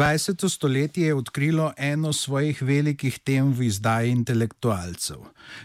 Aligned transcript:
20. 0.00 0.48
stoletje 0.48 1.06
je 1.06 1.14
odkrilo 1.14 1.72
eno 1.76 2.12
svojih 2.12 2.62
velikih 2.62 3.18
tem 3.18 3.52
v 3.52 3.62
izdaji 3.62 4.10
intelektualcev. 4.10 5.16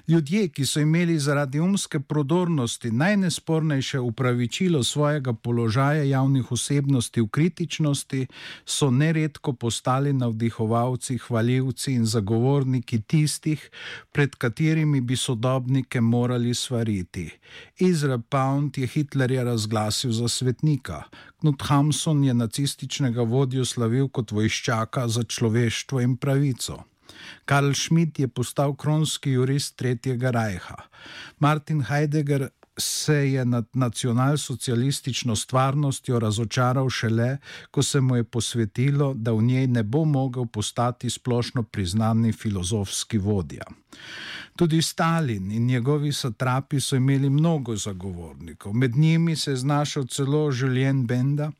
Ljudje, 0.07 0.48
ki 0.48 0.66
so 0.66 0.80
imeli 0.80 1.20
zaradi 1.20 1.59
umske 1.59 1.99
prodornosti 1.99 2.91
najnespornejše 2.91 3.99
upravičilo 3.99 4.84
svojega 4.84 5.34
položaja 5.34 6.03
javnih 6.03 6.52
osebnosti 6.52 7.21
v 7.21 7.27
kritičnosti, 7.27 8.27
so 8.66 8.91
neredko 8.91 9.53
postali 9.53 10.13
navdihovalci, 10.13 11.17
hvaljivci 11.17 11.94
in 11.94 12.05
zagovorniki 12.05 13.02
tistih, 13.02 13.70
pred 14.11 14.36
katerimi 14.36 15.02
bi 15.02 15.16
sodobnike 15.16 16.02
morali 16.02 16.53
svariti. 16.53 17.30
Izrael 17.80 18.22
Pound 18.30 18.77
je 18.77 18.88
Hitlerja 18.88 19.44
razglasil 19.44 20.11
za 20.11 20.27
svetnika. 20.27 21.03
Knut 21.45 21.62
Hamsun 21.62 22.23
je 22.23 22.34
nacističnega 22.34 23.22
vodjo 23.22 23.62
slavil 23.70 24.08
kot 24.09 24.31
vojščaka 24.34 25.03
za 25.13 25.22
človeštvo 25.30 25.99
in 26.02 26.16
pravico. 26.17 26.80
Karl 27.45 27.76
Schmidt 27.77 28.17
je 28.17 28.27
postal 28.27 28.73
kronski 28.73 29.36
jurist 29.36 29.76
Tretjega 29.77 30.31
rajha. 30.34 30.80
Martin 31.38 31.84
Heidegger 31.86 32.47
se 32.78 33.31
je 33.31 33.45
nad 33.45 33.66
nacionalsocialistično 33.73 35.36
stvarnostjo 35.36 36.20
razočaral 36.20 36.90
šele, 36.90 37.38
ko 37.72 37.84
se 37.84 38.02
mu 38.02 38.16
je 38.16 38.23
posvetilo, 38.23 39.14
da 39.14 39.31
v 39.31 39.44
njej 39.44 39.68
ne 39.68 39.84
bo 39.84 40.06
mogel 40.06 40.45
postati 40.45 41.09
splošno 41.09 41.64
priznani 41.64 42.31
filozofski 42.31 43.18
vodja. 43.18 43.64
Tudi 44.56 44.81
Stalin 44.81 45.52
in 45.52 45.66
njegovi 45.66 46.14
satrapi 46.14 46.80
so 46.80 46.96
imeli 46.96 47.30
mnogo 47.30 47.76
zagovornikov. 47.76 48.73
Med 48.73 48.96
njimi 48.96 49.36
se 49.36 49.52
je 49.52 49.56
znašel 49.56 50.06
celo 50.08 50.52
Julien 50.52 51.08
Benda, 51.08 51.52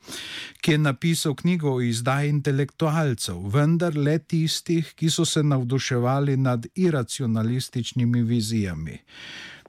ki 0.62 0.72
je 0.72 0.78
napisal 0.78 1.36
knjigo 1.36 1.74
o 1.74 1.82
izdaji 1.82 2.30
intelektualcev, 2.30 3.48
vendar 3.48 3.98
le 3.98 4.20
tistih, 4.20 4.94
ki 4.96 5.10
so 5.10 5.26
se 5.26 5.44
navduševali 5.44 6.38
nad 6.38 6.66
iracionalističnimi 6.76 8.22
vizijami. 8.22 9.00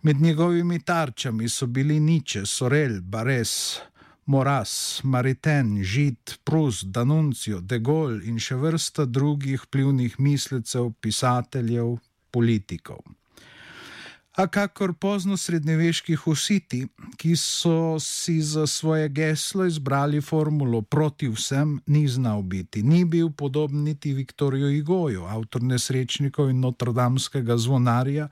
Med 0.06 0.20
njegovimi 0.20 0.78
tarčami 0.78 1.48
so 1.48 1.66
bili 1.66 2.00
Niče, 2.00 2.46
Sorel, 2.46 3.00
Bares. 3.00 3.78
Moras, 4.26 5.00
Mariten, 5.04 5.82
Žid, 5.82 6.34
Prus, 6.44 6.84
Danuncijo, 6.84 7.58
De 7.60 7.78
Gaulle 7.78 8.22
in 8.30 8.38
še 8.38 8.54
vrsta 8.54 9.04
drugih 9.04 9.66
vplivnih 9.66 10.14
mislecev, 10.22 10.92
pisateljev, 11.02 11.96
politikov 12.30 13.02
a 14.36 14.46
kakor 14.46 14.92
pozno 14.94 15.36
srednjeveški 15.36 16.14
husiti, 16.14 16.86
ki 17.16 17.36
so 17.36 17.96
si 18.00 18.40
za 18.42 18.66
svoje 18.66 19.08
geslo 19.08 19.64
izbrali 19.64 20.20
formulo 20.20 20.82
proti 20.82 21.28
vsem, 21.28 21.80
ni 21.86 22.08
znal 22.08 22.42
biti. 22.42 22.82
Ni 22.82 23.04
bil 23.04 23.30
podoben 23.30 23.82
niti 23.84 24.12
Viktorju 24.12 24.68
Igoju, 24.70 25.24
avtor 25.24 25.62
nesrečnikov 25.62 26.50
in 26.50 26.60
notrdamskega 26.60 27.56
zvonarja, 27.56 28.28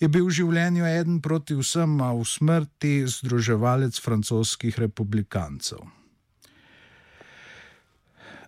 je 0.00 0.08
bil 0.08 0.30
v 0.30 0.38
življenju 0.38 0.86
eden 0.86 1.20
proti 1.20 1.58
vsem, 1.58 2.00
a 2.00 2.14
v 2.14 2.24
smrti 2.24 3.02
združevalec 3.18 3.98
francoskih 3.98 4.78
republikancev. 4.78 5.97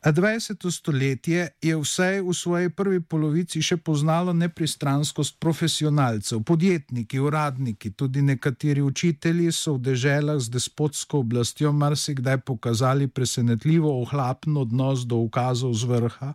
A 0.00 0.12
20. 0.12 0.70
stoletje 0.70 1.48
je 1.62 1.76
vsaj 1.76 2.22
v 2.24 2.32
svoji 2.32 2.68
prvi 2.72 3.00
polovici 3.04 3.60
še 3.60 3.76
poznalo 3.76 4.32
nepristranskost 4.32 5.36
profesionalcev, 5.36 6.40
podjetniki, 6.40 7.20
uradniki, 7.20 7.90
tudi 7.92 8.22
nekateri 8.24 8.80
učitelji 8.80 9.52
so 9.52 9.74
v 9.76 9.90
deželah 9.90 10.40
z 10.40 10.56
despotsko 10.56 11.20
oblastjo 11.20 11.74
marsikdaj 11.76 12.40
pokazali 12.48 13.10
presenetljivo 13.12 13.92
ohlapen 14.00 14.56
odnos 14.56 15.04
do 15.04 15.20
ukazov 15.20 15.76
z 15.76 15.92
vrha, 15.92 16.32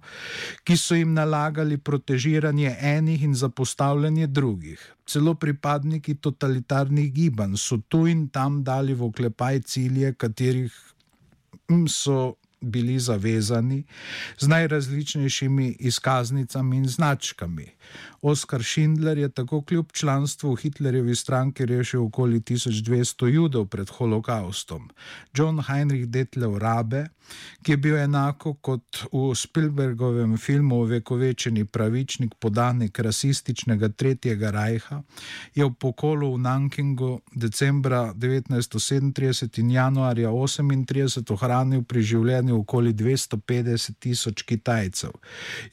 ki 0.61 0.77
so 0.77 0.93
jim 0.93 1.17
nalagali 1.17 1.81
protežiranje 1.81 2.77
enih 2.77 3.25
in 3.25 3.33
zapostavljanje 3.33 4.29
drugih. 4.29 4.77
Celo 5.09 5.33
pripadniki 5.33 6.19
totalitarnih 6.21 7.09
gibanj 7.13 7.57
so 7.57 7.81
tu 7.89 8.05
in 8.05 8.27
tam 8.29 8.61
dali 8.61 8.93
v 8.93 9.09
oklepaj 9.09 9.65
cilje, 9.65 10.13
katerih 10.13 10.69
so 11.89 12.35
bili 12.65 12.99
zavezani 12.99 13.83
z 14.37 14.47
najrazličnejšimi 14.47 15.75
izkaznicami 15.79 16.77
in 16.77 16.87
značkami. 16.87 17.67
Oskar 18.25 18.63
Schindler 18.63 19.17
je 19.17 19.29
tako 19.29 19.61
kljub 19.61 19.91
članstvu 19.93 20.53
v 20.53 20.57
Hitlerjevi 20.61 21.15
stranki 21.15 21.65
rešil 21.65 22.05
okoli 22.05 22.39
1200 22.39 23.27
judov 23.27 23.67
pred 23.67 23.89
holokaustom. 23.89 24.89
John 25.33 25.61
Heinrich 25.61 26.05
Detlev 26.05 26.57
Rabe, 26.57 27.05
ki 27.61 27.71
je 27.71 27.77
bil 27.77 27.97
enako 27.97 28.53
kot 28.53 29.05
v 29.11 29.35
Spielbergovem 29.35 30.37
filmu 30.37 30.83
Vekovečeni 30.83 31.65
pravičnik 31.65 32.33
podanik 32.39 32.99
rasističnega 32.99 33.89
Tretjega 33.89 34.51
rajha, 34.51 35.01
je 35.55 35.65
v 35.65 35.73
pokolu 35.79 36.33
v 36.33 36.41
Nankingu 36.41 37.21
decembra 37.35 38.13
1937 38.13 39.59
in 39.59 39.71
januarja 39.71 40.29
1938 40.29 41.33
ohranil 41.33 41.83
pri 41.83 42.01
življenju 42.01 42.57
okoli 42.59 42.93
250 42.93 43.99
tisoč 43.99 44.43
Kitajcev. 44.43 45.13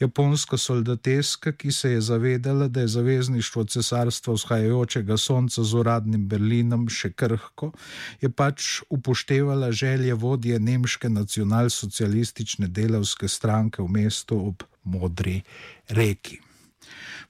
Japonska 0.01 0.59
soldateska, 0.59 1.53
ki 1.53 1.73
se 1.73 1.97
je 1.97 2.01
zavedala, 2.01 2.42
da 2.43 2.81
je 2.81 2.89
zavezništvo 2.89 3.65
cesarstva 3.65 4.35
vzhajajočega 4.35 5.17
sonca 5.17 5.65
z 5.65 5.75
uradnim 5.75 6.29
Berlinom 6.29 6.89
še 6.89 7.13
krhko, 7.13 7.73
je 8.21 8.31
pač 8.31 8.83
upoštevala 8.91 9.73
želje 9.73 10.15
vodje 10.15 10.61
nemške 10.61 11.09
nacionalsocialistične 11.09 12.69
delavske 12.69 13.29
stranke 13.29 13.83
v 13.83 13.89
mestu 13.89 14.41
ob 14.49 14.67
Modri 14.85 15.43
reki. 15.89 16.41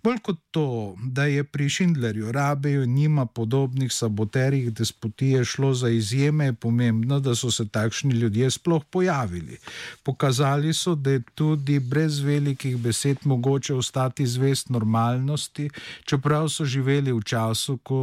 Bolj 0.02 0.18
kot 0.18 0.38
to, 0.50 0.96
da 0.98 1.24
je 1.30 1.44
pri 1.44 1.68
Šindlerju, 1.68 2.32
Rabeju 2.32 2.82
in 2.82 2.94
njima 2.94 3.26
podobnih 3.26 3.92
saboterjih 3.92 4.72
despotije 4.74 5.44
šlo 5.44 5.74
za 5.74 5.88
izjeme, 5.88 6.44
je 6.44 6.52
pomembno, 6.52 7.20
da 7.20 7.34
so 7.34 7.50
se 7.50 7.68
takšni 7.68 8.14
ljudje 8.14 8.50
sploh 8.50 8.84
pojavili. 8.90 9.58
Pokazali 10.02 10.72
so, 10.74 10.94
da 10.94 11.10
je 11.10 11.22
tudi 11.34 11.78
brez 11.78 12.18
velikih 12.18 12.76
besed 12.76 13.18
mogoče 13.24 13.74
ostati 13.74 14.26
zvest 14.26 14.68
normalnosti, 14.68 15.70
čeprav 16.04 16.48
so 16.48 16.64
živeli 16.64 17.12
v 17.12 17.22
času, 17.22 17.78
ko 17.78 18.00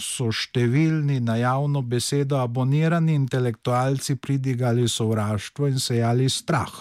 so 0.00 0.32
številni 0.32 1.20
na 1.20 1.36
javno 1.36 1.82
besedo 1.82 2.42
abonirani 2.42 3.14
intelektualci 3.14 4.16
pridigali 4.16 4.88
sovraštvo 4.88 5.70
in 5.70 5.78
sejali 5.78 6.26
strah, 6.30 6.74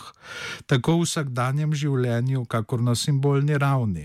tako 0.66 0.98
v 0.98 1.06
vsakdanjem 1.06 1.74
življenju, 1.74 2.46
kakor 2.50 2.82
na 2.82 2.96
simbolni 2.96 3.62
ravni. 3.62 4.05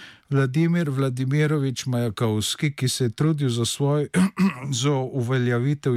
Vladimir 0.31 0.89
Vladimirovič 0.89 1.85
Majakovski, 1.85 2.69
ki 2.75 2.87
se 2.89 3.03
je 3.03 3.09
trudil 3.09 3.49
za 3.49 3.65
svoj 3.65 4.07
za 4.81 4.91
uveljavitev 4.91 5.93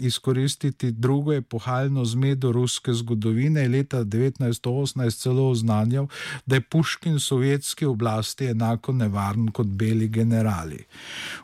izkoristiti 0.00 0.90
drugo 0.90 1.32
epohalno 1.32 2.04
zmedo 2.04 2.52
ruske 2.52 2.92
zgodovine, 2.92 3.60
je 3.60 3.68
leta 3.68 4.04
1918 4.04 5.22
celo 5.22 5.48
oznanjal, 5.48 6.06
da 6.46 6.56
je 6.56 6.60
Puškin 6.60 7.20
sovjetski 7.20 7.86
oblasti 7.86 8.46
enako 8.46 8.92
nevaren 8.92 9.48
kot 9.50 9.66
beli 9.66 10.08
generali. 10.08 10.84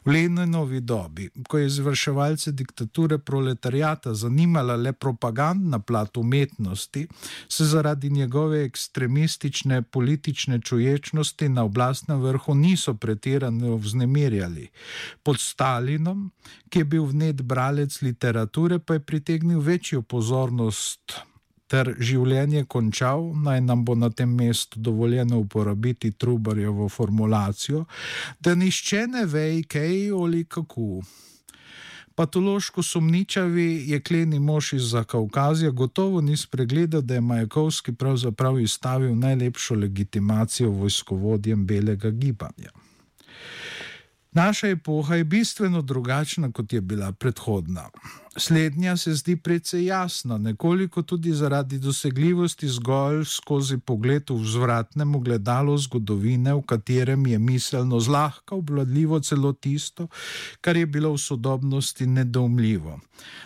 V 0.05 0.11
Leninovi 0.11 0.81
dobi, 0.81 1.31
ko 1.49 1.59
je 1.59 1.67
izvrševalce 1.67 2.53
diktature 2.53 3.19
proletarijata 3.19 4.15
zanimala 4.15 4.77
le 4.77 4.93
propagandna 4.93 5.79
plat 5.79 6.17
umetnosti, 6.17 7.07
se 7.49 7.65
zaradi 7.65 8.11
njegove 8.11 8.65
ekstremistične 8.65 9.83
politične 9.83 10.61
čuječnosti 10.61 11.49
na 11.49 11.65
oblastnem 11.65 12.18
vrhu 12.19 12.55
niso 12.55 12.94
pretirano 12.94 13.76
vznemirjali. 13.76 14.69
Pod 15.23 15.41
Stalinom, 15.41 16.31
ki 16.69 16.79
je 16.79 16.85
bil 16.85 17.05
vnet 17.05 17.43
bralec 17.43 18.03
literature, 18.03 18.79
pa 18.79 18.99
je 18.99 19.00
pritegnil 19.00 19.61
večjo 19.61 20.03
pozornost. 20.03 21.20
Ter 21.69 21.91
življenje 22.00 22.65
končal, 22.65 23.26
naj 23.37 23.61
nam 23.61 23.85
bo 23.85 23.93
na 23.94 24.09
tem 24.11 24.31
mestu 24.32 24.81
dovoljeno 24.81 25.38
uporabiti 25.43 26.15
Trubarjevo 26.17 26.88
formulacijo, 26.88 27.85
da 28.41 28.55
nišče 28.55 29.06
ne 29.06 29.26
ve, 29.29 29.62
kaj 29.69 30.11
ali 30.17 30.44
kako. 30.44 31.03
Patološko 32.19 32.82
sumničavi 32.82 33.85
jekleni 33.87 34.38
mož 34.38 34.73
iz 34.73 34.94
Kaukazija 35.06 35.70
gotovo 35.70 36.20
ni 36.20 36.37
spregledal, 36.37 37.00
da 37.00 37.15
je 37.15 37.20
Majakovski 37.20 37.93
pravzaprav 37.93 38.61
izstavil 38.61 39.15
najlepšo 39.19 39.75
legitimacijo 39.75 40.70
vojskovodjem 40.70 41.67
belega 41.67 42.11
gibanja. 42.11 42.70
Naša 44.38 44.69
epoha 44.69 45.14
je 45.14 45.25
bistveno 45.25 45.82
drugačna, 45.82 46.52
kot 46.52 46.73
je 46.73 46.81
bila 46.81 47.12
predhodna. 47.12 47.88
Slednja 48.37 48.96
se 48.96 49.14
zdi 49.14 49.37
precej 49.37 49.85
jasna, 49.87 50.38
nekoliko 50.38 51.02
tudi 51.02 51.32
zaradi 51.32 51.79
dosegljivosti 51.79 52.69
zgolj 52.69 53.25
skozi 53.25 53.79
pogled 53.79 54.31
v 54.31 54.37
vzvratnem 54.38 55.14
ogledalu 55.14 55.75
zgodovine, 55.79 56.55
v 56.55 56.62
katerem 56.62 57.26
je 57.26 57.38
miselno 57.38 58.00
zlahka 58.00 58.55
obvladljivo 58.55 59.20
celo 59.20 59.52
tisto, 59.52 60.06
kar 60.61 60.76
je 60.76 60.87
bilo 60.87 61.12
v 61.12 61.19
sodobnosti 61.19 62.06
nedoumljivo. 62.06 63.00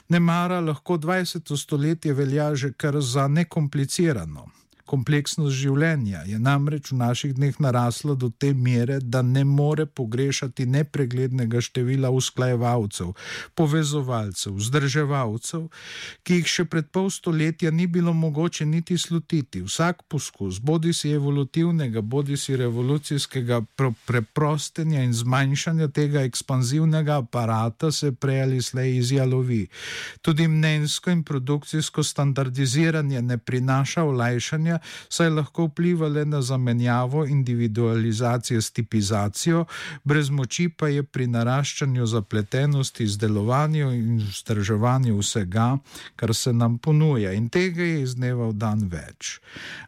Nemara 0.09 0.61
lahko 0.61 0.99
20. 0.99 1.57
stoletje 1.57 2.13
velja 2.13 2.55
že 2.55 2.73
kar 2.73 3.01
za 3.01 3.29
nekomplicirano. 3.29 4.62
Kompleksnost 4.93 5.57
življenja 5.57 6.21
je 6.29 6.37
namreč 6.37 6.91
v 6.93 6.99
naših 7.01 7.31
dneh 7.39 7.57
narasla 7.65 8.13
do 8.13 8.29
te 8.29 8.51
mere, 8.53 8.99
da 9.01 9.23
ne 9.25 9.41
more 9.49 9.87
pogrešati 9.89 10.67
nepreglednega 10.69 11.63
števila 11.65 12.11
usklajevalcev, 12.13 13.15
povezovalcev, 13.57 14.59
vzdrževalcev, 14.59 15.63
ki 16.29 16.37
jih 16.43 16.51
še 16.57 16.67
pred 16.69 16.91
pol 16.93 17.09
stoletja 17.09 17.73
ni 17.73 17.87
bilo 17.89 18.13
mogoče 18.13 18.67
niti 18.69 18.99
slutiti. 19.01 19.63
Vsak 19.65 20.03
poskus, 20.13 20.59
bodi 20.61 20.93
si 20.93 21.15
evolutivnega, 21.17 22.05
bodi 22.05 22.37
si 22.37 22.59
revolucijskega 22.61 23.63
preprostenja 24.05 25.07
in 25.07 25.17
zmanjšanja 25.17 25.89
tega 25.89 26.27
ekspanzivnega 26.29 27.17
aparata 27.25 27.89
se 27.89 28.13
prej 28.13 28.43
ali 28.43 28.61
slej 28.61 28.99
izjalovi. 28.99 29.63
Tudi 30.21 30.51
mnenjsko 30.53 31.17
in 31.17 31.25
produkcijsko 31.25 32.05
standardiziranje 32.05 33.25
ne 33.25 33.41
prinaša 33.41 34.05
olajšanja, 34.05 34.82
saj 35.09 35.31
lahko 35.31 35.67
vpliva 35.71 36.09
le 36.09 36.25
na 36.25 36.43
zamenjavo 36.43 37.27
individualizacije 37.27 38.63
s 38.63 38.71
tipizacijo, 38.71 39.65
brez 40.05 40.31
moči 40.31 40.69
pa 40.69 40.89
je 40.89 41.03
pri 41.03 41.27
naraščanju 41.27 42.07
zapletenosti, 42.07 43.05
izdelovanju 43.05 43.93
in 43.93 44.19
vzdrževanju 44.19 45.19
vsega, 45.19 45.79
kar 46.17 46.35
se 46.35 46.53
nam 46.53 46.79
ponuja 46.79 47.33
in 47.33 47.49
tega 47.49 47.83
je 47.83 48.03
iz 48.03 48.15
dneva 48.15 48.49
v 48.49 48.53
dan 48.53 48.89
več. 48.93 49.41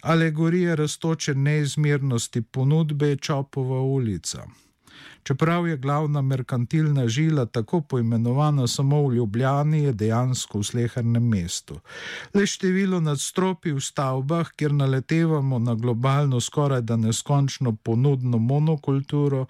Alegorija 0.03 0.75
raztoče 0.75 1.35
neizmernosti 1.35 2.43
ponudbe 2.43 3.09
je 3.09 3.17
Čopova 3.17 3.81
ulica. 3.81 4.47
Čeprav 5.25 5.67
je 5.69 5.77
glavna 5.77 6.23
merkantilna 6.23 7.09
žila 7.09 7.47
tako 7.47 7.81
poimenovana 7.81 8.67
samo 8.67 9.09
v 9.09 9.15
Ljubljani, 9.15 9.83
je 9.83 9.93
dejansko 9.93 10.59
v 10.59 10.65
slehernem 10.65 11.29
mestu. 11.29 11.79
Le 12.35 12.47
število 12.47 13.01
nadstropi 13.01 13.73
v 13.73 13.81
stavbah, 13.81 14.51
kjer 14.57 14.73
naletevamo 14.73 15.59
na 15.59 15.75
globalno 15.75 16.41
skoraj 16.41 16.83
da 16.83 16.97
neskončno 16.97 17.73
ponudno 17.73 18.39
monokulturo 18.39 19.47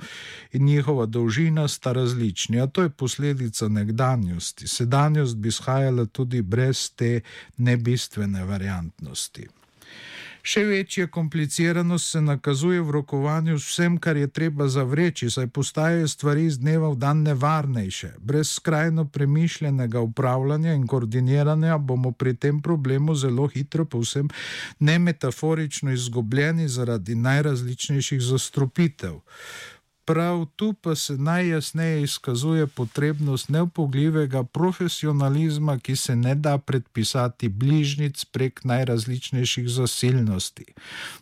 in 0.53 0.65
njihova 0.65 1.07
dolžina 1.07 1.69
sta 1.69 1.93
različni, 1.93 2.61
a 2.61 2.67
to 2.67 2.83
je 2.83 2.91
posledica 2.91 3.69
nekdanjosti. 3.69 4.69
Sedanjost 4.69 5.37
bi 5.37 5.51
shajala 5.51 6.07
tudi 6.07 6.43
brez 6.43 6.91
te 6.97 7.21
nebistvene 7.57 8.45
variantnosti. 8.45 9.49
Še 10.45 10.61
večja 10.69 11.07
kompliciranost 11.09 12.11
se 12.13 12.21
nakazuje 12.21 12.81
v 12.85 12.91
rokovanju 12.99 13.55
s 13.57 13.71
vsem, 13.71 13.95
kar 13.97 14.19
je 14.21 14.29
treba 14.29 14.67
zavreči, 14.69 15.31
saj 15.33 15.47
postajajo 15.57 16.09
stvari 16.09 16.45
iz 16.45 16.59
dneva 16.61 16.91
v 16.93 16.99
dan 17.01 17.23
nevarnejše. 17.25 18.11
Brez 18.21 18.51
skrajno 18.59 19.07
premišljenega 19.09 20.03
upravljanja 20.05 20.75
in 20.77 20.85
koordiniranja 20.87 21.79
bomo 21.79 22.13
pri 22.13 22.35
tem 22.37 22.61
problemu 22.63 23.15
zelo 23.17 23.47
hitro, 23.49 23.87
povsem 23.89 24.29
nemetaforično 24.79 25.97
izgubljeni 25.97 26.69
zaradi 26.69 27.15
najrazličnejših 27.15 28.21
zastropitev. 28.21 29.23
Prav 30.05 30.47
tu 30.57 30.73
pa 30.73 30.95
se 30.95 31.17
najjasneje 31.17 32.03
izkazuje 32.03 32.67
potrebnost 32.67 33.49
neupogljivega 33.49 34.45
profesionalizma, 34.45 35.79
ki 35.79 35.97
se 35.97 36.17
ne 36.17 36.35
da 36.35 36.59
predpisati 36.59 37.49
bližnjic 37.49 38.25
prek 38.25 38.65
najrazličnejših 38.65 39.69
zasilnosti. 39.69 40.65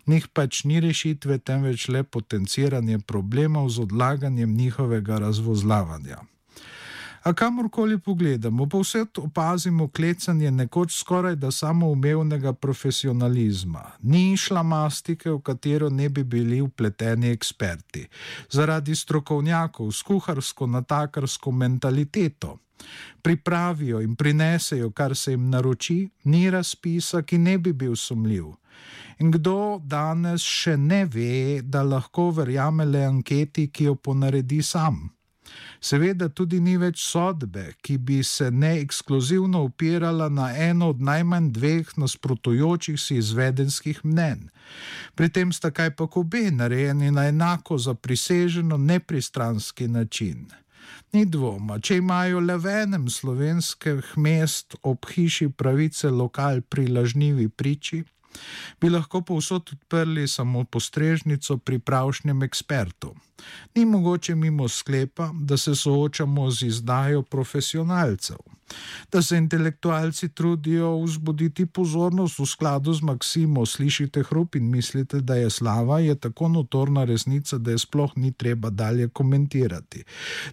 Njih 0.06 0.29
pač 0.29 0.64
ni 0.64 0.81
rešitve, 0.81 1.38
temveč 1.38 1.88
le 1.88 2.02
potenciranje 2.02 2.99
problemov 2.99 3.69
z 3.69 3.81
odlaganjem 3.87 4.56
njihovega 4.56 5.19
razvozlavanja. 5.19 6.31
A 7.23 7.33
kamorkoli 7.33 7.99
pogledamo, 7.99 8.67
povsod 8.67 9.19
opazimo 9.19 9.89
klecanje 9.89 10.51
nekoč 10.51 10.99
skoraj 10.99 11.37
da 11.37 11.51
samoumevnega 11.51 12.53
profesionalizma. 12.53 13.83
Ni 14.03 14.37
šlamastike, 14.37 15.31
v 15.31 15.39
katero 15.41 15.91
ne 15.91 16.09
bi 16.09 16.25
bili 16.25 16.61
upleteni 16.61 17.31
eksperti. 17.31 18.09
Zaradi 18.51 18.97
strokovnjakov 18.97 19.93
s 19.93 20.03
kuharsko-natakarsko 20.03 21.51
mentaliteto. 21.51 22.59
Pripravijo 23.23 24.01
in 24.01 24.17
prinesejo, 24.17 24.91
kar 24.91 25.17
se 25.17 25.33
jim 25.33 25.51
naroči, 25.51 26.09
ni 26.25 26.51
razpisa, 26.51 27.23
ki 27.23 27.39
ne 27.39 27.59
bi 27.59 27.73
bil 27.73 27.97
sumljiv. 27.97 28.51
In 29.19 29.31
kdo 29.31 29.79
danes 29.79 30.43
še 30.43 30.77
ne 30.77 31.05
ve, 31.07 31.63
da 31.63 31.83
lahko 31.87 32.31
verjame 32.35 32.85
le 32.85 33.07
anketi, 33.07 33.71
ki 33.71 33.85
jo 33.85 33.95
ponaredi 33.95 34.63
sam? 34.63 35.13
Seveda 35.83 36.29
tudi 36.29 36.61
ni 36.61 36.77
več 36.79 37.03
sodbe, 37.03 37.73
ki 37.83 37.97
bi 37.99 38.23
se 38.23 38.51
neekskluzivno 38.51 39.65
upirala 39.67 40.29
na 40.29 40.53
eno 40.55 40.93
od 40.95 41.01
najmanj 41.03 41.51
dveh 41.53 41.97
nasprotujočih 41.99 43.01
si 43.01 43.17
izvedenskih 43.19 44.05
mnen. 44.05 44.49
Pri 45.15 45.29
tem 45.29 45.53
sta 45.53 45.71
kaj 45.71 45.97
pa 45.99 46.07
obe 46.07 46.51
narejeni 46.51 47.11
na 47.11 47.27
enako 47.29 47.79
zapriseženo 47.79 48.77
nepristranski 48.77 49.89
način. 49.89 50.47
Ni 51.13 51.27
dvoma, 51.27 51.77
če 51.81 51.99
imajo 52.01 52.41
le 52.41 52.57
v 52.57 52.77
enem 52.87 53.09
slovenskih 53.11 54.15
mest 54.17 54.79
ob 54.83 55.05
hiši 55.11 55.51
pravice 55.51 56.09
lokal 56.11 56.63
pri 56.63 56.87
lažnivi 56.89 57.49
priči, 57.49 58.05
bi 58.81 58.89
lahko 58.89 59.21
povsod 59.21 59.75
odprli 59.75 60.29
samo 60.29 60.65
postrežnico 60.65 61.59
pri 61.59 61.79
pravšnjem 61.79 62.43
ekspertu. 62.43 63.13
Ni 63.75 63.85
mogoče 63.85 64.35
mimo 64.35 64.69
sklepa, 64.69 65.31
da 65.35 65.56
se 65.56 65.75
soočamo 65.75 66.50
z 66.50 66.62
izdajo 66.67 67.23
profesionalcev 67.23 68.37
da 69.12 69.23
se 69.23 69.37
intelektualci 69.37 70.29
trudijo 70.29 70.99
vzbuditi 71.00 71.67
pozornost 71.67 72.39
v 72.39 72.47
skladu 72.47 72.93
z 72.93 73.03
Maksimo, 73.03 73.67
slišite 73.67 74.23
hrup 74.23 74.55
in 74.55 74.71
mislite, 74.71 75.21
da 75.21 75.35
je 75.35 75.50
slava, 75.50 76.00
je 76.00 76.15
tako 76.15 76.49
notorna 76.49 77.05
resnica, 77.05 77.59
da 77.59 77.71
je 77.71 77.79
sploh 77.79 78.12
ni 78.17 78.33
treba 78.33 78.71
dalje 78.71 79.09
komentirati. 79.09 80.05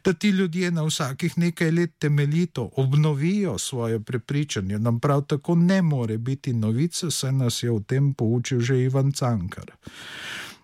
Da 0.05 0.13
ti 0.13 0.29
ljudje 0.29 0.72
na 0.72 0.84
vsakih 0.84 1.38
nekaj 1.38 1.72
let 1.72 1.91
temeljito 2.00 2.69
obnovijo 2.75 3.58
svoje 3.58 4.00
prepričanje, 4.00 4.79
nam 4.79 5.00
prav 5.00 5.22
tako 5.22 5.55
ne 5.55 5.81
more 5.81 6.17
biti 6.17 6.53
novica, 6.53 7.12
saj 7.12 7.31
nas 7.31 7.63
je 7.63 7.72
o 7.72 7.79
tem 7.79 8.13
poučil 8.13 8.60
že 8.60 8.84
Ivan 8.84 9.12
Cankar. 9.12 9.72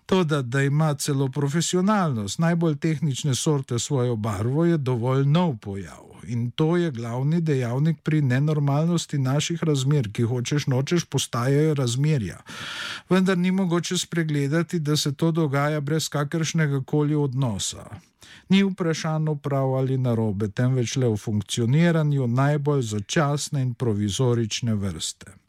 To, 0.06 0.24
da, 0.24 0.42
da 0.42 0.62
ima 0.62 0.94
celo 0.94 1.28
profesionalnost, 1.28 2.38
najbolj 2.38 2.76
tehnične 2.76 3.34
sorte 3.34 3.78
svojo 3.78 4.16
barvo, 4.16 4.64
je 4.64 4.76
dovolj 4.76 5.24
nov 5.26 5.56
pojav. 5.56 6.06
In 6.26 6.50
to 6.50 6.76
je 6.76 6.90
glavni 6.90 7.40
dejavnik 7.40 8.02
pri 8.02 8.22
nenormalnosti 8.22 9.18
naših 9.18 9.64
razmer, 9.64 10.12
ki 10.12 10.22
hočeš 10.22 10.66
nočeš 10.66 11.04
postajajo 11.04 11.74
razmerja. 11.74 12.38
Vendar 13.10 13.38
ni 13.38 13.50
mogoče 13.50 13.98
spregledati, 13.98 14.78
da 14.78 14.96
se 14.96 15.14
to 15.14 15.30
dogaja 15.30 15.80
brez 15.80 16.08
kakršnega 16.08 16.82
koli 16.86 17.14
odnosa. 17.14 17.86
Ni 18.48 18.62
vprašano 18.64 19.34
prav 19.34 19.74
ali 19.74 19.98
narobe, 19.98 20.48
temveč 20.48 20.96
le 20.96 21.08
v 21.08 21.16
funkcioniranju 21.16 22.26
najbolj 22.26 22.82
začasne 22.82 23.62
in 23.62 23.74
provizorične 23.74 24.74
vrste. 24.74 25.45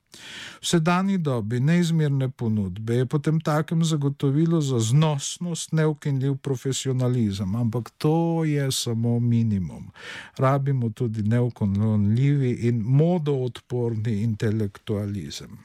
V 0.62 0.66
sedajni 0.68 1.18
dobi 1.18 1.60
neizmerne 1.60 2.30
ponudbe 2.30 2.96
je 2.96 3.06
potem 3.06 3.40
takem 3.42 3.84
zagotovilo 3.84 4.62
za 4.62 4.80
znosnost 4.80 5.72
neukinljiv 5.72 6.36
profesionalizem, 6.36 7.56
ampak 7.56 7.90
to 7.98 8.44
je 8.44 8.72
samo 8.72 9.20
minimum. 9.20 9.92
Rabimo 10.38 10.90
tudi 10.90 11.24
neukonljivi 11.24 12.52
in 12.52 12.82
modoodporni 12.82 14.22
intelektualizem. 14.22 15.58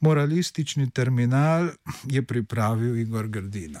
Moralistični 0.00 0.90
terminal 0.90 1.68
je 2.04 2.22
pripravil 2.22 2.98
Igor 2.98 3.28
Grdina. 3.28 3.80